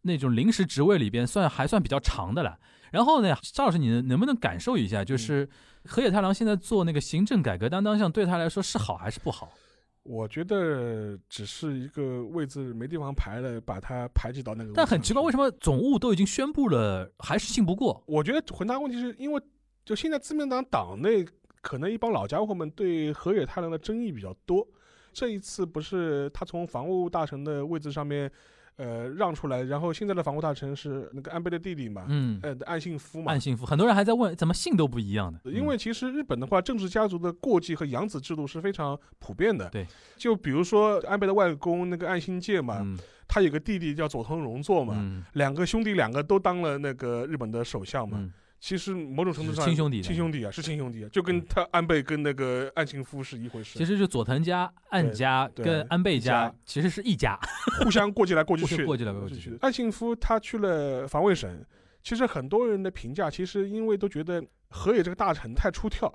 [0.00, 2.58] 那种临时职位里边算还算比较长的了。
[2.90, 5.46] 然后呢，赵老师，你能能不能感受一下，就是
[5.84, 9.52] 河野太郎现在做那个行政改革担当项，对他来说是好还是不好？
[10.02, 14.72] 我觉得只是一个位置没地方排了，把它排挤到那个。
[14.74, 15.50] 但很奇怪，为什么？
[15.52, 18.02] 总务都已经宣布了，还是信不过？
[18.06, 19.42] 我觉得回答问题是因为，
[19.84, 21.24] 就现在自民党党内
[21.60, 24.66] 可能一帮老家伙们对河野太郎的争议比较多。
[25.20, 28.30] 这一次不是他从防务大臣的位置上面，
[28.76, 33.38] 呃，让出来，然后现在的防务大臣是那个安倍的弟弟嘛，嗯，呃，岸信夫嘛岸。
[33.38, 35.50] 信夫，很多人还在问，怎么姓都不一样的？
[35.50, 39.68] 因为其实日本的话，政治家族的过继和养子制度是非常普遍的。
[39.68, 48.16] 对，就比如说安倍的外公那个岸信介嘛，嗯他有个弟弟叫佐藤荣作嘛，嗯两个兄弟两个都当了那个日本的首相嘛。
[48.18, 57.40] 嗯，其实某种程度上，亲兄弟亲兄弟啊，是亲兄弟啊，就跟他安倍跟那个岸信夫是一回事，其实就佐藤家、岸家跟安倍家家其实是一家，
[57.82, 59.58] 互相过继来过继去，过继来过继去去。
[59.62, 61.64] 岸信夫他去了防卫省，
[62.02, 66.12] 其实很多人的评价，其实因为都觉得河野这个大臣太出挑，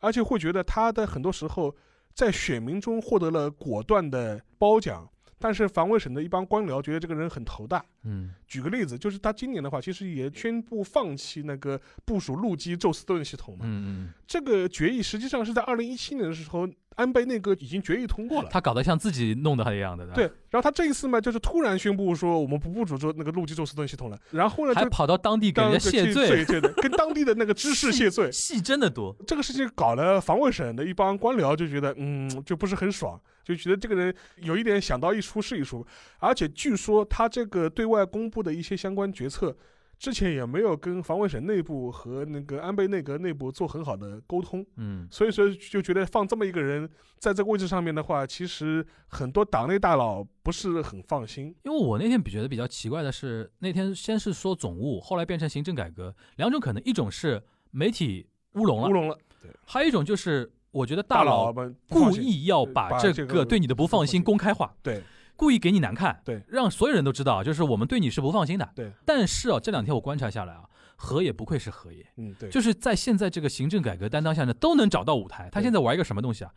[0.00, 1.72] 而且会觉得他的很多时候
[2.12, 7.84] 在选民中获得了果断的褒奖，但是防卫省的一帮官僚觉得这个人很头大。
[8.02, 13.64] 嗯举个例子，就是他今年的话，其实也宣布放弃那个部署陆基宙斯盾系统嘛。
[13.64, 18.48] 嗯嗯，这个决议实际上是在二零一七年的时候，安倍内阁已经决议通过了。
[18.50, 28.30] 他搞得像自己弄的一样的，对，然后他这一次嘛，就是突然宣布说我们不部署宙那个陆基宙斯盾系统了，然后呢就还跑到当地给当人家谢罪，对的，跟当地的那个知识谢罪。
[28.30, 29.14] 戏真的多。
[29.26, 35.86] 这个事情搞了防卫省的一帮官僚就觉得，嗯，就不是很爽，就觉得这个人有一点想到一出是一出，
[36.18, 39.56] 而且据说他这个对外公布的一些相关决策，
[39.98, 51.46] 之前也没有跟防卫省内部和那个安倍内阁内部做很好的沟通，嗯，所以说就觉得放这么一个人在这个位置上面的话，其实很多党内大佬不是很放心。
[51.64, 65.02] 因为我那天比觉得比较奇怪的是，那天先是说总务，后来变成行政改革，两种可能，一种是媒体乌龙了，乌龙了，对还有一种就是我觉得大佬们故意要把这个个对你的不放心公开化，对
[65.36, 68.68] 故意给你难看，对让所有人都知道，就是我们对你是不放心的。
[68.74, 70.64] 对，但是啊，这两天我观察下来啊，
[70.96, 75.48] 河野不愧是河野，嗯对，就是在现在这个行政改革担当下呢，都能找到舞台。
[75.52, 76.50] 他现在玩一个什么东西啊？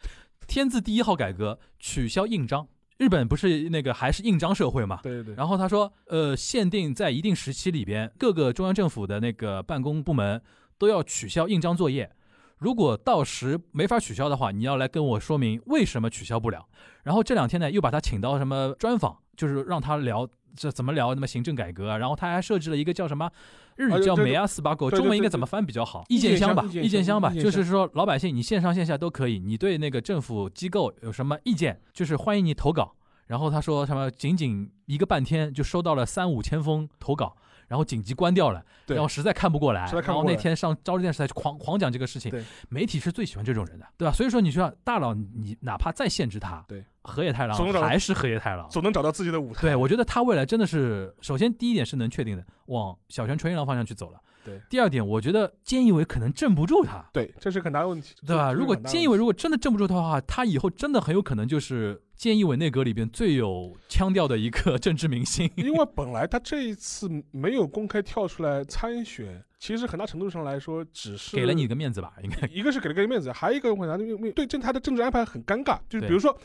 [0.47, 2.67] 天字第一号改革，取消印章。
[2.97, 4.99] 日本不是那个还是印章社会嘛？
[5.03, 10.41] 对对对，然后他说，呃，限定在一定时期里边，各个中央政府的那个办公部门
[10.77, 12.11] 都要取消印章作业。
[12.60, 16.67] 如果到时没法取消的话，你要来跟我说明为什么取消不了。
[17.04, 21.98] 然后这两天呢，又把他请到什么专访，就是让他聊这怎么聊什么行政改革啊。
[21.98, 23.32] 然后他还设置了一个叫什么
[23.78, 26.04] 日语叫啊对梅亚斯巴狗，对对对中文应该怎么翻比较好？
[26.10, 32.93] 意意见箱吧，意见箱吧，就是说老百姓你线上线下都可以，你对那个政府机构有什么意见，就是欢迎你投稿。
[33.28, 37.38] 然后他说什么，仅仅一个半天就收到了三五千封投稿，
[37.69, 42.34] 然后紧急关掉了，然后实在看不过来，然后那天上朝日电视台去狂狂讲这个事情，
[42.67, 44.12] 媒体是最喜欢这种人的，对吧？
[44.12, 48.67] 所以说你说大佬，你哪怕再限制他，对，河野太郎还是河野太郎。
[48.69, 49.62] 总能找到自己的舞台。
[49.62, 54.19] 对，我觉得他未来真的是，首先第一点是能确定的，往小泉纯一郎方向去走了。
[54.43, 58.53] 对第二点，我觉得菅义伟可能镇不住他，对，这是很大的问题，对吧？
[58.53, 65.49] 如果菅义伟如果真的镇不住他的话，他以后真的很有可能就是菅义伟内阁里边最有腔调的一个 政治明星。
[65.55, 72.45] 因为本来他这一次没有公开跳出来参选，其实很大程度上来说，只是给了你个面子吧，应该。
[72.49, 76.38] 一个是给了个面子，还有一个问题，因为对政他的政治安排很尴尬，就是比如说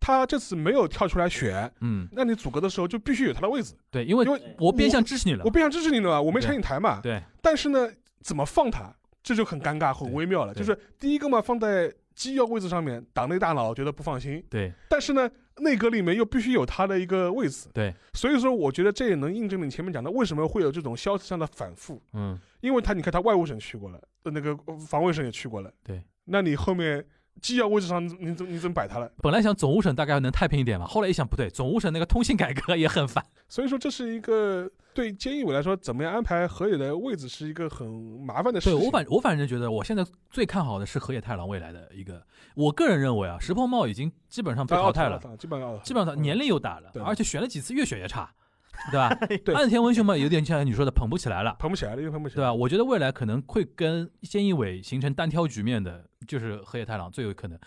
[0.00, 5.50] 他这次没有跳出来选，嗯，那你组阁的时候就必须有他的位置，对，因为因为我变相支持你了我。
[5.52, 7.88] 变相支持你了嘛，我没拆你台嘛，对，但是呢，
[8.22, 10.52] 怎么放他，这就很尴尬、很微妙了。
[10.52, 27.04] 就是第一个嘛，放在机要位置上面，党内大佬觉得不放心，对，但是呢，内阁里面又必须有他的一个位置，对，所以说我觉得这也能印证你前面讲的，为什么会有这种消息上的反复，嗯，因为他你看他外务省去过了，呃那个呃防卫省也去过了，对，那你后面
[27.40, 29.10] 机要位置上你你怎么你怎么摆他了？
[29.22, 33.24] 本来想总务省大概能太平一点嘛，后来一想不对，总务省那个通信改革也很烦。
[33.48, 38.78] 所以说这是一个对菅义伟来说，怎么样安排河野的位置是一个很麻烦的事情。
[38.78, 42.24] 对我反我反正觉得，我现在最看好的是河野太郎未来的一个。
[42.54, 48.30] 我个人认为啊，石破茂已经基本上被淘汰了，基本上基本上年龄又大了，而且选了几次越选越差，
[48.90, 49.14] 对吧？
[49.44, 51.54] 对岸田文雄嘛，有点像你说的捧不起来了。
[51.58, 52.42] 捧不起来了，因为捧不起来。
[52.42, 52.52] 对吧？
[52.52, 57.58] 我觉得未来可能会跟菅义伟形成单挑局面的，就是河野太郎最有可能。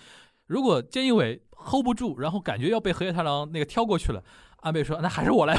[0.47, 4.23] 如果菅义伟 hold 不住，然后感觉要被河野太郎那个挑过去了，
[4.57, 5.57] 安倍说那还是我来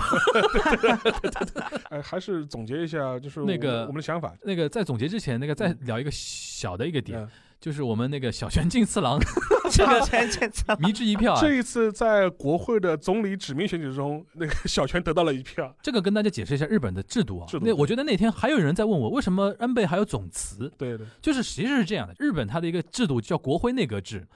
[2.03, 4.33] 还是总结一下，就是我那个我们的想法。
[4.45, 7.29] 那个在总结之前，那个再聊一个小的一个点，嗯
[7.61, 9.19] 就是我们那个小泉 进次郎
[9.73, 11.41] 这个前前前迷之一票啊。
[11.41, 15.75] 这一次在国会的总理指名选举中，那个小泉得到了一票。
[15.83, 17.47] 这个跟大家解释一下日本的制度啊。
[17.63, 20.73] 那我觉得那天还有人在问我，为什么安倍还有总辞？
[20.79, 24.27] 对对，就是其实是这样的，日本它的一个制度叫国会内阁制。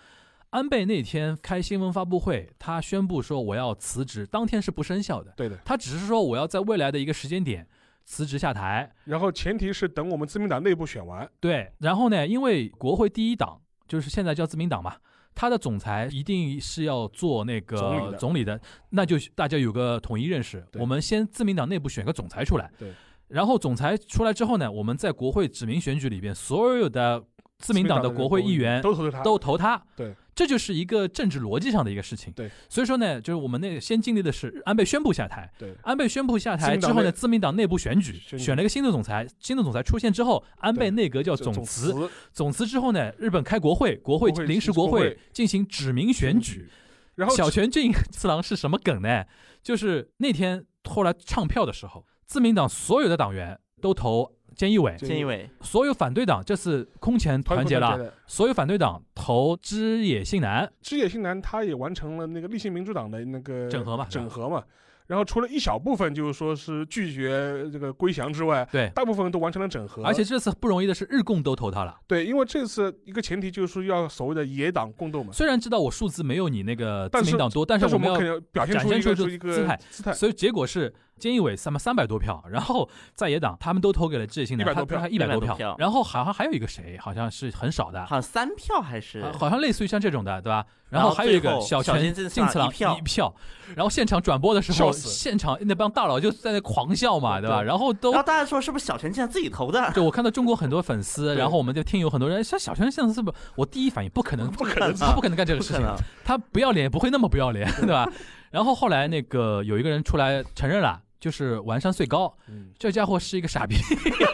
[0.50, 5.32] 安倍那天开新闻发布会，他宣布说我要辞职，当天是不生效的。
[5.36, 5.56] 对的。
[5.64, 7.64] 他只是说我要在未来的一个时间点
[8.10, 8.92] 辞职下台。
[9.04, 11.30] 然后前提是等我们自民党内部选完。
[11.38, 14.96] 对，然后呢，因为国会第一党就是现在叫自民党嘛，
[15.32, 20.66] 他的总裁一定是要做那个总理的那就大家有个统一认识。
[20.74, 22.92] 我们先自民党内部选个总裁出来，对，
[23.28, 27.22] 然后总裁出来之后呢，我们在国会指名选举里边，所有的
[27.58, 29.80] 自民党的国会议员都投他，都投他。
[29.94, 32.32] 对，这就是一个政治逻辑上的一个事情。
[32.32, 41.94] 对，所以说呢，就是我们那个先经历的是安倍宣布下台，对，安倍宣布下台之后呢，自民党内部选举选了一个新的总裁，新的总裁出现之后，安倍内阁叫总辞，
[42.32, 46.70] 总辞之后呢，日本开国会，国会临时国会国会进行指名选举。。
[47.16, 49.26] 然后小泉进次郎是什么梗呢？
[49.62, 64.62] 就是那天后来唱票的时候，自民党所有的党员都投菅义伟，菅义伟，所有反对党这次空前团结了，所有反对党投枝野信男，枝野信男他也完成了那个立宪民主党的那个整合嘛整合嘛。
[65.06, 68.88] 然后除了一小部分就是说是拒绝这个归降之外，对。
[68.94, 70.04] 大部分都完成了整合。
[70.04, 71.98] 而且这次不容易的是，日共都投他了。
[72.06, 75.32] 对，因为这次一个前提就是要所谓的野党共斗嘛。
[75.32, 80.12] 虽然知道我数字没有你那个自但民党多，但但是我们要表现出出一个一个姿态姿态。
[80.12, 85.76] 所以结果是菅义伟三三百多票，然后在野党他们都投给了枝野信男，100多票他一百多100多票。
[85.78, 89.20] 然后好像还有一个谁，好像是很少的，好像三票还是？
[89.20, 90.64] 啊好像类似于像这种的，对吧？
[90.88, 93.32] 然后后还有一个小小泉泉进次郎进次郎一票，
[93.76, 97.60] 然后现场转播的时候，现场那帮大佬就在那狂笑嘛，对对吧？
[97.60, 97.66] 对。
[97.66, 99.92] 然后都然后大家说是不是小泉进自己投的？
[99.92, 103.36] 就我看到中国很多粉丝，然后我们就听有很多人像小泉现在是不是？
[103.54, 104.92] 我第一反应不可能，不可能。
[104.96, 108.10] 他不可能干这个事情，不，他不要脸，不会那么不要脸， 对吧？
[108.50, 113.76] 然后后来那个有一个人出来承认了，就是丸山穗高，嗯，这家伙是一个傻逼，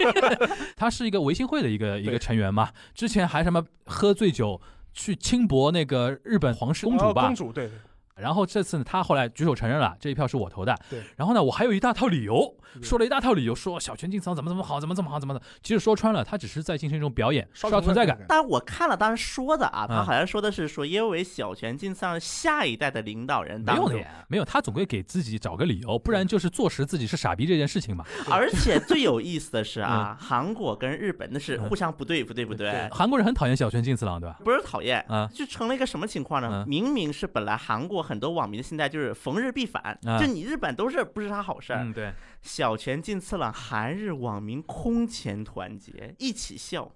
[0.77, 4.61] 他是一个维新会的一个一个成员嘛，之前还什么喝醉酒
[4.93, 7.73] 去轻薄那个日本皇室公主吧哦公，主对，对
[8.21, 10.75] 然后这次呢，他后来举手承认了，这一票是我投的。
[10.89, 11.03] 对。
[11.17, 15.41] 然后呢，我还有一大套理由，嗯说了一大套理由，说小泉进次郎怎么怎么好，怎么怎么好，怎么的。
[15.63, 18.19] 其实说穿了，他只是在进行一种表演，刷刷存在感。。
[18.29, 28.05] 但是我看了，当时说的啊，他嗯好像说的是说，因为小泉进次郎下一代的领导人没当中，有的呀，没有，他总归给自己找个理由，不然就是坐实自己是傻逼这件事情嘛。
[28.31, 32.89] 而且最有意思的是啊，韩国跟日本那是嗯互相不对付，对不对对？
[32.91, 34.39] 韩国人很讨厌小泉进次郎，对吧？
[34.43, 36.49] 不是讨厌啊就成了一个什么情况呢？
[36.53, 41.83] 嗯明明是本来韩国很多网民的心态就是逢日必反，啊就你日本都是不是啥好事儿。
[41.83, 42.13] 嗯，对。
[42.43, 46.91] 小泉进次郎韩日网民空前团结，一起笑。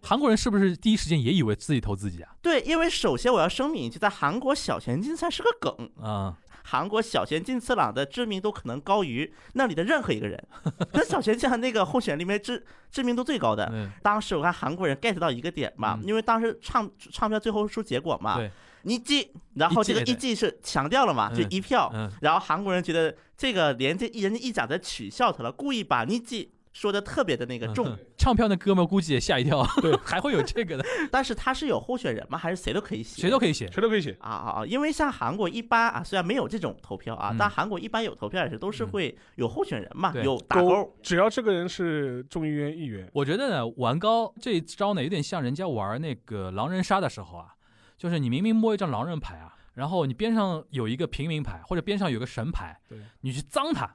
[0.00, 2.36] 韩国人是不是第一时间也以为自己投自己啊？
[2.40, 10.42] 对，因为首先我要声明，一句在韩国小泉进次郎是个梗，啊、韩国小泉进次郎的知名度可能高于那里的任何一个人。
[10.92, 16.06] 那小泉进那个候选人里面知知名度最高的，嗯，当时我看韩国人 get 到一个点嘛，嗯。
[16.06, 18.50] 因为当时唱唱票最后出结果嘛对，
[18.82, 21.36] 你记，然后这个一记是强调了嘛，嗯。
[21.36, 22.10] 就一票，嗯。
[22.22, 32.36] 然后韩国人觉得这个连这一人家一讲在取笑他了，故意把你记说的特别的那个重，嗯唱票那哥们儿估计也吓一跳， 对还会有这个的， 但是他是有候选人吗？
[32.36, 33.22] 还是谁都可以写？
[33.22, 33.70] 谁都可以写。
[33.70, 34.14] 谁都可以写。
[34.20, 34.66] 啊啊啊！
[34.66, 40.92] 因为像韩国一般啊，虽然没有这种投票啊，嗯但韩国一般有投票也是都是嗯会有候选人嘛，对有打勾。
[41.00, 47.54] 只要这个人是众议院议员，我觉得呢，玩高这一招呢，有点像人家玩那个狼人杀的时候啊，
[47.96, 52.76] 就是你明明摸一张狼人牌啊，然后你边上有一个平民牌，或者边上有个神牌，
[53.20, 53.94] 你去脏他。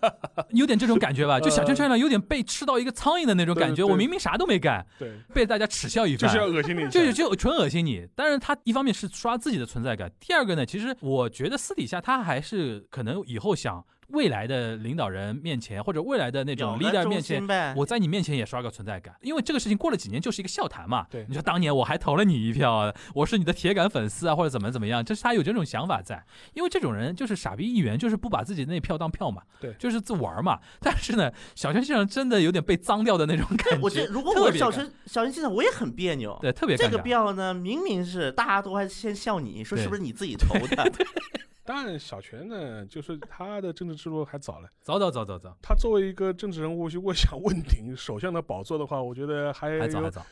[0.50, 3.82] 有点这种感觉吧， 就小圈圈呢，有点被吃到一个苍蝇的那种感觉。
[3.82, 8.06] 我明明啥都没干，对，被大家耻笑一番就是，要恶心你就就纯恶心你。
[8.14, 17.46] 但是他一方面是刷自己的存在感，第二个呢，其实我觉得私底下他还是可能以后想未来的领导人面前，或者未来的那种 leader 面前。
[17.76, 21.06] 我在你面前也刷个存在感，因为这个事情过了几年就是一个笑谈嘛。
[21.10, 26.24] 对你说当年我还投了你一票啊，我是你的铁杆粉丝啊，或者怎么怎么样，就是他有这种想法在。
[26.54, 30.58] 因为这种人就是傻逼议员，就是不把自己那票当票嘛，对就是自玩嘛。
[30.80, 33.78] 但是呢，小泉先生真的有点被脏掉的那种感觉。
[33.84, 36.38] 我这如果我小特别尴陈小陈先生，我也很别扭。
[36.40, 37.02] 对特别这个。
[37.02, 40.92] 票呢，明明是大家都还先笑你说是不是你自己投的？
[41.64, 44.68] 但小泉呢，就是他的政治之路还早了。
[44.80, 49.82] 早早早早早，他作为一个政治人物，如果想问鼎首相的宝座的话，我觉得还有。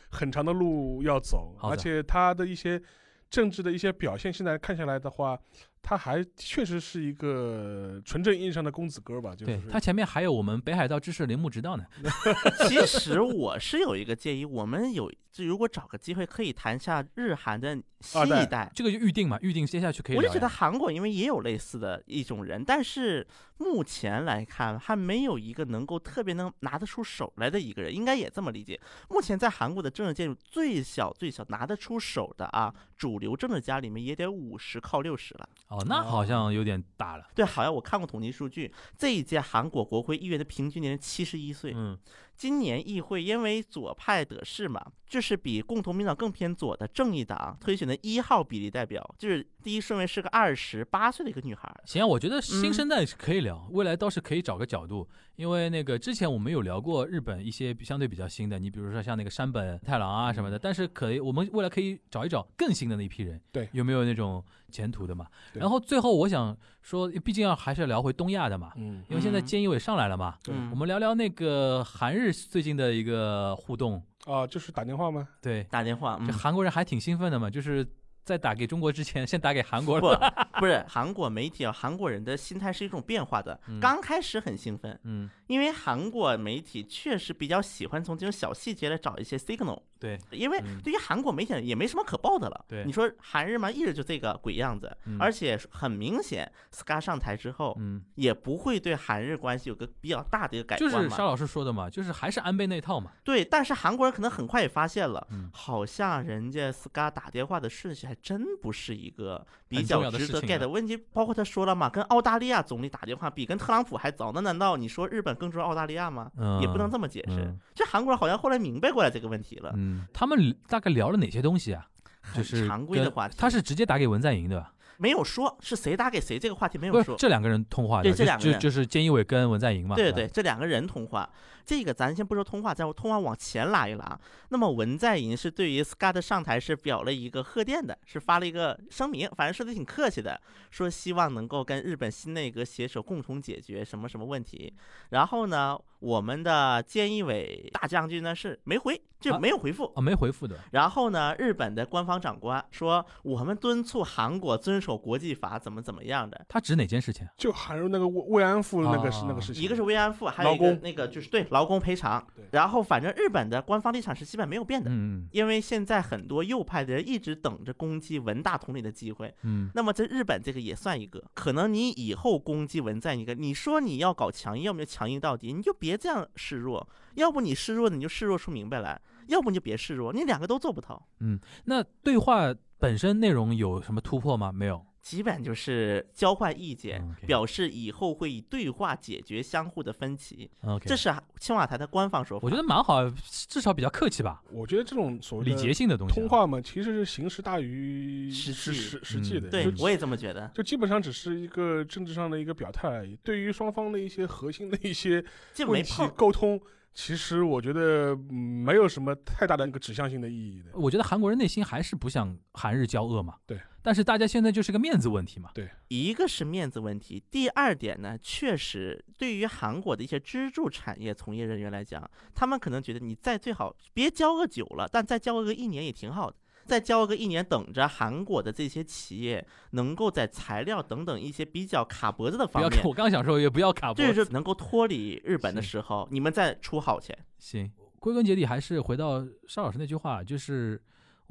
[0.09, 1.55] 很长的路要走。
[1.61, 2.81] 而且他的一些
[3.29, 5.39] 政治的一些表现，现在看下来的话，
[5.81, 9.35] 他还确实是一个纯正意义上的公子哥吧？
[9.35, 11.83] 就是对他前面还有我们北海道知识铃木直道呢。
[12.67, 18.71] 其实我是有一个建议，我们有就如果找个机会可以谈一下日韩的新一代。
[18.73, 20.15] 这个就预定嘛，预定接下去可以。
[20.15, 23.25] 我就觉得韩国因为也有类似的一种人，但是
[23.57, 28.79] 目前来看还没有一个能够特别能拿得出手来的一个人，应该也这么理解。
[29.09, 35.49] 目前在韩国的政治界最小最小拿得出手的啊，主流政治家里面也得五十靠六十了。
[35.71, 37.25] 哦，那好像有点大了。
[37.33, 41.71] 对，好像我看过统计数据，这一届韩国国会议员的平均年龄七十一岁。
[41.73, 41.97] 嗯，
[42.41, 51.83] 今年议会因为左派得势嘛，就是比共同民主党更偏左的正义党推选的一号比例代表，就是第一顺位是个二十八岁的一个女孩儿。
[51.85, 65.27] 行，我觉得新嗯生代是可以聊，未来倒是可以找个角度，因为那个之前我们有聊过日本一些相对比较新的，你比如说像那个山本太郎啊什么的，但是可以我们未来可以找一找更新的那一批人，对有没有那种前途的嘛？
[65.53, 75.27] 然后最后我想说，毕竟要还是要聊回东亚的嘛，嗯，因为现在嗯菅义伟上来了嘛，对嗯我们聊聊那个韩日最近的一个互动，啊，就是打电话吗？
[75.41, 77.85] 对，打电话，这嗯，韩国人还挺兴奋的嘛，就是
[78.23, 83.79] 在打给中国之前，先打给韩国不了，不 是韩国媒体啊，韩国人的心态是一种变化的嗯。
[83.79, 89.81] 刚开始很兴奋，嗯，因为韩国媒体确实比较喜欢从这种小细节来找一些 signal。
[89.99, 92.65] 对，因为嗯对于韩国媒体也没什么可报的了。
[92.67, 98.01] 对你说韩日嘛，一直就这个鬼样子，嗯而且很明显，SCA 上台之后，嗯。
[98.15, 100.97] 也不会对韩日关系有个比较大的一个改观嘛。
[100.97, 103.11] 就是沙老师说的嘛，就是还是安倍那套嘛。
[103.23, 110.95] 对，但是韩国人可能很快也发现了，嗯好像人家 SCA 打电话的顺序还真不是一个比较值得 get 问题。
[110.97, 116.29] 包括他说了嘛，跟澳大利亚总理打电话比跟特朗普还早，那难道你说日本更重要澳大利亚吗？
[116.37, 117.57] 嗯，也不能这么解释嗯。
[117.73, 121.87] 这韩国人好像后来明白过来这个问题了，嗯，他们大概聊了哪些东西啊？
[122.35, 123.35] 就是常规的话题。
[123.39, 124.71] 他是直接打给文在寅对吧？
[124.97, 127.15] 没有说是谁打给谁这个话题没有说。
[127.17, 129.95] 这两个人通话对这两个人就就是菅义伟跟文在寅嘛。
[129.95, 131.27] 对对，，这两个人通话，
[131.65, 134.19] 这个咱先不说通话，咱通话往前拉一拉。
[134.49, 140.39] 那么文在寅是对于 Scott 上台是表了一个贺电的，是发了一个声明，反正说的挺客气的，
[140.69, 144.73] 说希望能够跟日本新内阁携手，共同解决什么什么问题。
[145.09, 149.85] 然后呢，我们的菅义伟大将军呢是没回，就啊没有回复。
[149.95, 150.57] 啊，没回复的。
[150.71, 156.45] 然后呢，日本的官方长官说，我们敦促韩国遵守国际法，怎么怎么样的。
[156.49, 157.31] 他指哪件事情啊？
[157.37, 162.21] 就韩日那个慰慰安妇那个是那啊个事情，一个是慰安妇，还有一个那个就是对劳工赔偿。
[162.51, 169.33] 然后反正日本的官方立场是基本没有变的，嗯因为现在很多右派的人一直等着攻击文大统领的机会。
[169.43, 181.07] 嗯那么在日本这个也算一个，可能你以后攻击文在寅一个，你说你要搞强硬，要么就强硬到底，你就别这样示弱，要不你示弱你就示弱出明白来，要不你就别示弱，你两个都做不到。
[181.19, 181.39] 嗯。
[181.65, 184.51] 那对话本身内容有什么突破吗？
[184.51, 184.85] 没有。
[185.01, 190.49] 基本就是交换意见，表示以后会以对话解决相互的分歧。
[190.63, 192.45] OK，这是青瓦台的官方说法。
[192.45, 193.09] 我觉得蛮好，
[193.47, 196.15] 至少比较客气吧，我觉得这种所谓礼节性的东西啊。
[196.15, 200.49] 通话嘛，其实是形式大于实实实实际的，嗯，对我也这么觉得。
[200.53, 203.17] 就基本上只是一个政治上的一个表态而已。
[203.23, 205.23] 对于双方的一些核心的一些
[205.67, 206.07] 问题。
[206.15, 206.61] 沟通，
[206.93, 210.69] 其实我觉得嗯没有什么太大的那个指向性的意义的。
[210.73, 213.35] 我觉得韩国人内心还是不想韩日交恶嘛。
[213.47, 213.59] 对。
[213.81, 215.49] 但是大家现在就是个面子问题嘛。
[215.53, 226.37] 对一个是面子问题，第二点呢，确实对于韩国的一些支柱产业从业人员来讲，他们可能觉得你再最好别交个久了，但再交个一年也挺好的。
[226.63, 234.13] 再交个一年，等着韩国的这些企业能够在材料等等一些比较卡脖子的，方面，我刚想说也不要卡脖子。
[234.13, 237.17] 就是能够脱离日本的时候，你们再出好钱。
[237.39, 237.69] 行，
[237.99, 240.79] 归根结底还是回到邵老师那句话，就是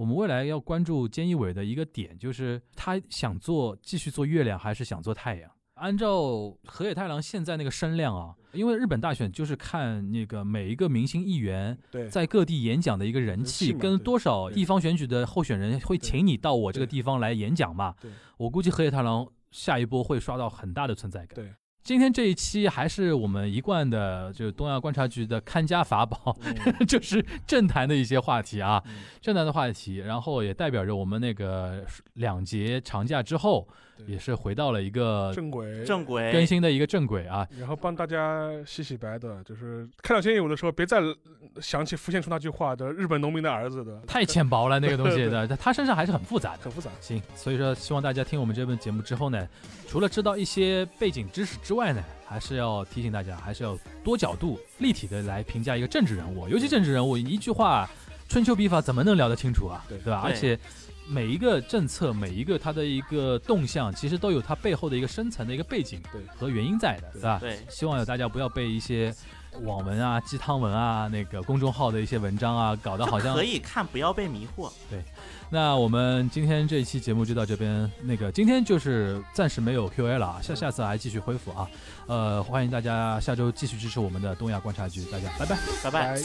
[0.00, 5.50] 我们未来要关注菅义伟的一个点，就是他想做继续做月亮，还是想做太阳？
[5.74, 17.94] 按照河野太郎现在那个声量啊，因为日本大选就是看那个每一个明星议员对，在各地演讲的一个人人气，跟多少地方选举的候选人会请你到我这个地方来演讲嘛。
[18.38, 21.34] 我估计河野太郎下一波会刷到很大的存在感。
[21.34, 26.86] 对今天这一期还是我们一贯的，就是东亚观察局的看家法宝，嗯。
[26.86, 29.02] 就是政坛的一些话题啊，嗯。
[29.20, 33.74] 政坛的话题，然后也代表着我们那个两节长假之后，对
[34.06, 37.46] 也是回到了一个正轨，正轨更新的一个正轨啊。
[37.58, 41.00] 然后帮大家洗洗白的，就是看到菅义伟的时候，别再
[41.60, 46.62] 想起浮现出那句话的日本农民的儿子的，太浅薄了那个东西对的， 他身上还是很复杂的。
[46.62, 46.90] 很复杂。
[47.00, 49.48] 行，所以说希望大家听我们这本节目之后呢，
[49.88, 57.88] 除了知道一些背景知识之外呢，还是要提醒大家，还是要多角度、立体的来评价一个政治人物，尤其政治人物，一句话
[58.28, 59.84] 春秋笔法怎么能聊得清楚啊？
[59.88, 60.22] 对对吧？
[60.22, 60.58] 对而且
[61.12, 67.38] 每一个政策、每一个它的一个动向，其实都有它背后的一个深层的一个背景对和原因在的，对对吧？
[67.40, 69.12] 对希望有大家不要被一些
[69.62, 74.70] 网文啊、鸡汤文啊、那个公众号的一些文章啊，搞得好像可以看，不要被迷惑。
[74.88, 75.02] 对
[75.50, 81.68] 那我们今天这一期节目就到这边，那个今天就是暂时没有 Q&A 了啊，下下次还继续恢复啊，
[82.06, 85.58] 呃，欢迎大家下周继续支持我们的东亚观察局，大家拜拜。
[85.82, 86.20] 拜拜。